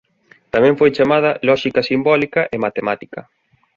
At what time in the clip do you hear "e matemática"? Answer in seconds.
2.55-3.21